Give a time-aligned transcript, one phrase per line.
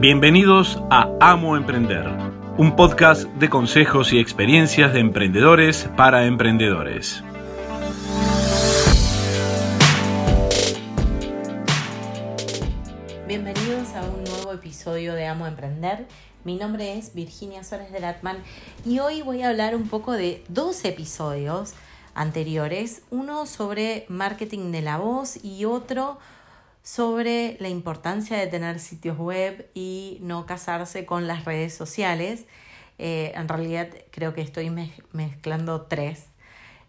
[0.00, 2.06] Bienvenidos a Amo Emprender,
[2.56, 7.22] un podcast de consejos y experiencias de emprendedores para emprendedores.
[13.28, 16.06] Bienvenidos a un nuevo episodio de Amo Emprender.
[16.44, 18.38] Mi nombre es Virginia Suárez de Latman
[18.86, 21.74] y hoy voy a hablar un poco de dos episodios
[22.14, 26.20] anteriores, uno sobre marketing de la voz y otro sobre
[27.60, 32.46] la importancia de tener sitios web y no casarse con las redes sociales.
[32.98, 34.70] Eh, en realidad creo que estoy
[35.12, 36.26] mezclando tres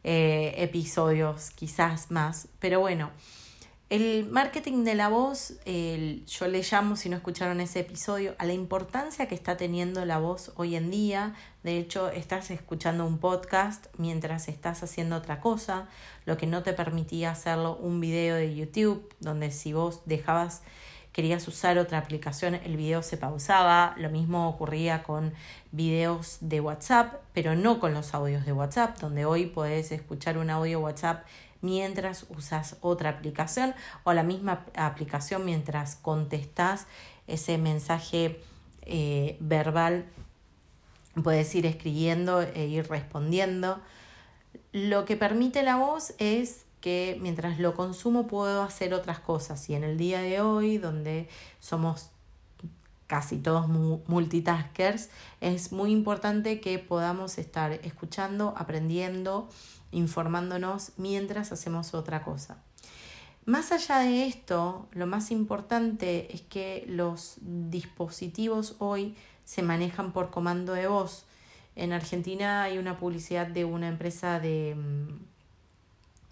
[0.03, 3.11] eh, episodios, quizás más, pero bueno.
[3.91, 8.53] El marketing de la voz, yo le llamo, si no escucharon ese episodio, a la
[8.53, 11.35] importancia que está teniendo la voz hoy en día.
[11.63, 15.89] De hecho, estás escuchando un podcast mientras estás haciendo otra cosa,
[16.25, 20.63] lo que no te permitía hacerlo un video de YouTube, donde si vos dejabas,
[21.11, 23.93] querías usar otra aplicación, el video se pausaba.
[23.97, 25.33] Lo mismo ocurría con
[25.73, 30.49] videos de WhatsApp, pero no con los audios de WhatsApp, donde hoy podés escuchar un
[30.49, 31.25] audio WhatsApp
[31.61, 33.73] mientras usas otra aplicación
[34.03, 36.87] o la misma aplicación mientras contestas
[37.27, 38.41] ese mensaje
[38.83, 40.05] eh, verbal.
[41.23, 43.79] Puedes ir escribiendo e ir respondiendo.
[44.71, 49.69] Lo que permite la voz es que mientras lo consumo puedo hacer otras cosas.
[49.69, 52.09] Y en el día de hoy, donde somos
[53.11, 53.67] casi todos
[54.07, 55.09] multitaskers,
[55.41, 59.49] es muy importante que podamos estar escuchando, aprendiendo
[59.91, 62.63] informándonos mientras hacemos otra cosa.
[63.43, 70.29] Más allá de esto, lo más importante es que los dispositivos hoy se manejan por
[70.29, 71.25] comando de voz.
[71.75, 74.77] En Argentina hay una publicidad de una empresa de,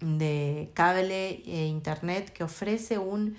[0.00, 3.36] mm, de cable e internet que ofrece un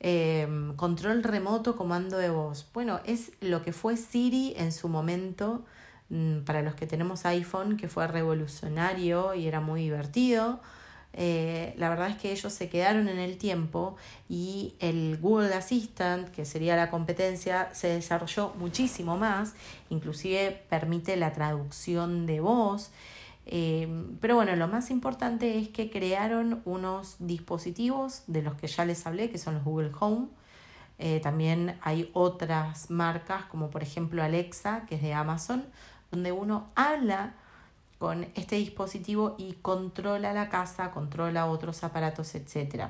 [0.00, 2.66] em, control remoto comando de voz.
[2.72, 5.64] Bueno, es lo que fue Siri en su momento
[6.08, 10.60] Mm, para los que tenemos iPhone, que fue revolucionario y era muy divertido.
[11.12, 13.96] Eh, la verdad es que ellos se quedaron en el tiempo
[14.28, 19.54] y el Google Assistant, que sería la competencia, se desarrolló muchísimo más,
[19.90, 22.90] inclusive permite la traducción de voz.
[23.46, 23.88] Eh,
[24.20, 29.06] pero bueno, lo más importante es que crearon unos dispositivos de los que ya les
[29.06, 30.26] hablé, que son los Google Home.
[30.98, 35.64] Eh, también hay otras marcas, como por ejemplo Alexa, que es de Amazon,
[36.10, 37.34] donde uno habla
[37.98, 42.88] con este dispositivo y controla la casa, controla otros aparatos, etc.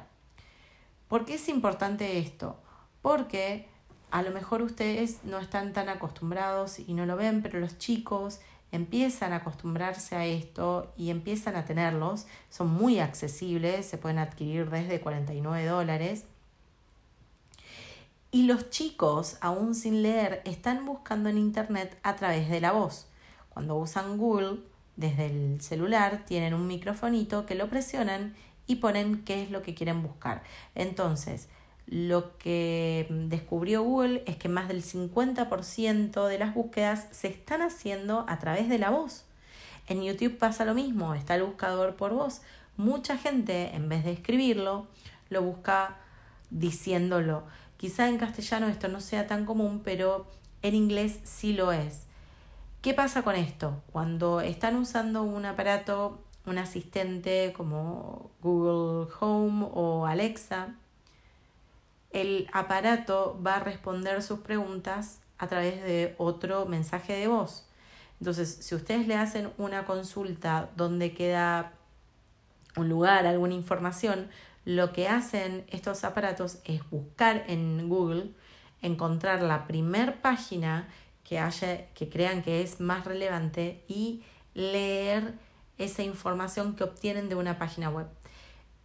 [1.09, 2.59] ¿Por qué es importante esto?
[3.03, 3.69] Porque
[4.11, 8.41] a lo mejor ustedes no están tan acostumbrados y no lo ven, pero los chicos
[8.73, 12.27] empiezan a acostumbrarse a esto y empiezan a tenerlos.
[12.51, 16.25] Son muy accesibles, se pueden adquirir desde 49 dólares.
[18.31, 23.07] Y los chicos, aún sin leer, están buscando en Internet a través de la voz.
[23.49, 24.59] Cuando usan Google
[24.97, 28.35] desde el celular, tienen un microfonito que lo presionan
[28.67, 30.43] y ponen qué es lo que quieren buscar.
[30.75, 31.49] Entonces,
[31.87, 38.25] lo que descubrió Google es que más del 50% de las búsquedas se están haciendo
[38.29, 39.25] a través de la voz.
[39.87, 42.43] En YouTube pasa lo mismo, está el buscador por voz.
[42.77, 44.89] Mucha gente, en vez de escribirlo,
[45.31, 45.97] lo busca
[46.51, 47.45] diciéndolo.
[47.77, 50.27] Quizá en castellano esto no sea tan común, pero
[50.63, 52.07] en inglés sí lo es.
[52.83, 53.83] ¿Qué pasa con esto?
[53.93, 60.75] Cuando están usando un aparato, un asistente como Google Home o Alexa,
[62.11, 67.67] el aparato va a responder sus preguntas a través de otro mensaje de voz.
[68.21, 71.73] Entonces, si ustedes le hacen una consulta donde queda
[72.77, 74.29] un lugar, alguna información,
[74.65, 78.31] lo que hacen estos aparatos es buscar en Google,
[78.83, 80.89] encontrar la primer página
[81.25, 84.23] que, haya, que crean que es más relevante y
[84.55, 85.35] leer
[85.79, 88.07] esa información que obtienen de una página web.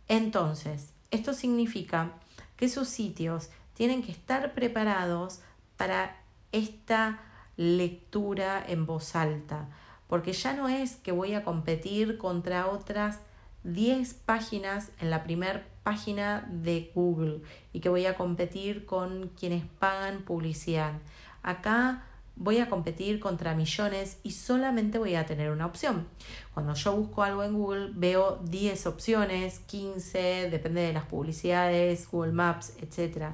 [0.08, 2.13] Entonces, esto significa
[2.62, 5.40] que sus sitios tienen que estar preparados
[5.78, 6.16] para
[6.52, 7.19] esta
[7.58, 9.68] lectura en voz alta,
[10.08, 13.19] porque ya no es que voy a competir contra otras
[13.63, 17.42] 10 páginas en la primera página de Google
[17.74, 20.94] y que voy a competir con quienes pagan publicidad.
[21.42, 22.04] Acá
[22.36, 26.07] voy a competir contra millones y solamente voy a tener una opción.
[26.54, 32.31] Cuando yo busco algo en Google veo 10 opciones, 15, depende de las publicidades, Google
[32.31, 33.33] Maps, etc.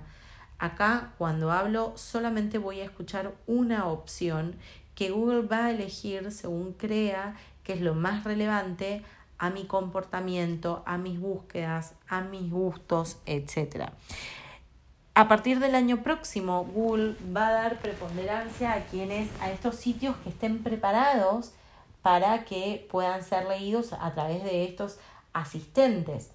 [0.60, 4.56] Acá cuando hablo solamente voy a escuchar una opción
[4.96, 9.04] que Google va a elegir según crea que es lo más relevante
[9.38, 13.92] a mi comportamiento, a mis búsquedas, a mis gustos, etc.
[15.18, 20.16] a partir del año próximo, Google va a dar preponderancia a quienes, a estos sitios
[20.18, 21.54] que estén preparados
[22.04, 25.00] para que puedan ser leídos a través de estos
[25.34, 26.30] asistentes.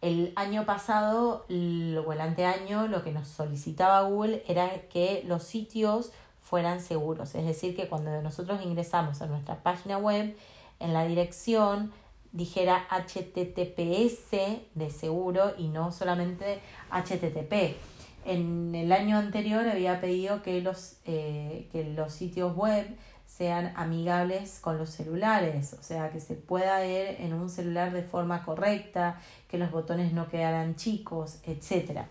[0.00, 6.10] El año pasado o el anteaño lo que nos solicitaba Google era que los sitios
[6.40, 10.36] fueran seguros, es decir, que cuando nosotros ingresamos a nuestra página web,
[10.80, 11.92] en la dirección
[12.32, 14.30] dijera HTTPS
[14.74, 17.76] de seguro y no solamente HTTP.
[18.24, 22.86] En el año anterior había pedido que los, eh, que los sitios web
[23.26, 28.02] sean amigables con los celulares, o sea, que se pueda ver en un celular de
[28.02, 29.18] forma correcta,
[29.48, 32.02] que los botones no quedaran chicos, etc.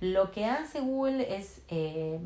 [0.00, 2.20] Lo que hace Google es eh,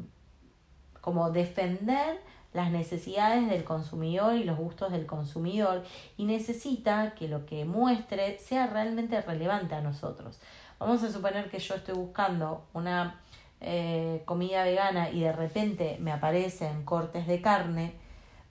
[1.00, 2.20] como defender
[2.52, 5.84] las necesidades del consumidor y los gustos del consumidor
[6.16, 10.38] y necesita que lo que muestre sea realmente relevante a nosotros.
[10.78, 13.20] Vamos a suponer que yo estoy buscando una
[13.60, 17.94] eh, comida vegana y de repente me aparecen cortes de carne,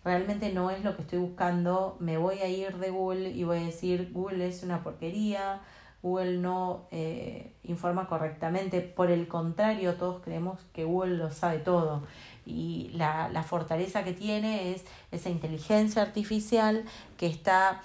[0.03, 3.57] realmente no es lo que estoy buscando, me voy a ir de Google y voy
[3.57, 5.59] a decir Google es una porquería,
[6.01, 12.03] Google no eh, informa correctamente, por el contrario, todos creemos que Google lo sabe todo
[12.46, 16.86] y la, la fortaleza que tiene es esa inteligencia artificial
[17.18, 17.82] que está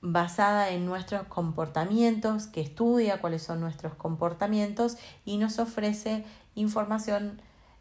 [0.00, 6.24] basada en nuestros comportamientos, que estudia cuáles son nuestros comportamientos y nos ofrece
[6.54, 7.40] información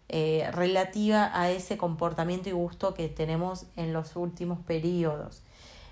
[0.09, 5.41] eh, relativa a ese comportamiento y gusto que tenemos en los últimos periodos.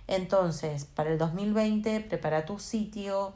[0.08, 3.34] Entonces, para el 2020, prepara tu sitio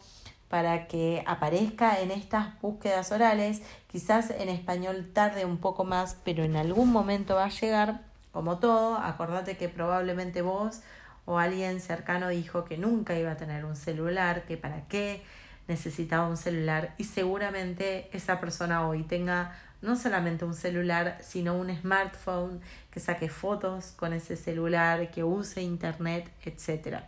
[0.49, 3.61] para que aparezca en estas búsquedas orales.
[3.91, 8.01] Quizás en español tarde un poco más, pero en algún momento va a llegar.
[8.31, 10.81] Como todo, acordate que probablemente vos
[11.25, 15.21] o alguien cercano dijo que nunca iba a tener un celular, que para qué
[15.67, 21.73] necesitaba un celular y seguramente esa persona hoy tenga no solamente un celular, sino un
[21.73, 22.59] smartphone,
[22.91, 27.03] que saque fotos con ese celular, que use internet, etc.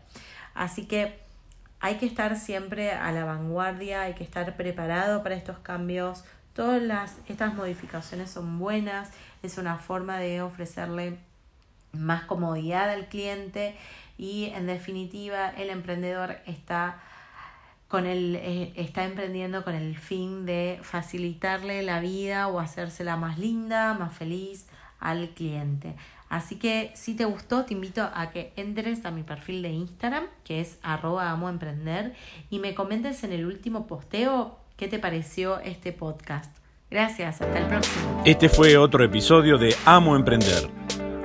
[0.53, 1.30] Así que
[1.81, 6.23] hay que estar siempre a la vanguardia, hay que estar preparado para estos cambios.
[6.53, 9.09] Todas las, estas modificaciones son buenas,
[9.41, 11.17] es una forma de ofrecerle
[11.91, 13.75] más comodidad al cliente
[14.17, 16.99] y en definitiva el emprendedor está
[17.87, 23.39] con el, eh, está emprendiendo con el fin de facilitarle la vida o hacérsela más
[23.39, 24.67] linda, más feliz
[24.99, 25.95] al cliente.
[26.31, 30.23] Así que si te gustó, te invito a que entres a mi perfil de Instagram,
[30.45, 32.13] que es arroba amo emprender,
[32.49, 36.55] y me comentes en el último posteo qué te pareció este podcast.
[36.89, 38.23] Gracias, hasta el próximo.
[38.25, 40.69] Este fue otro episodio de Amo Emprender.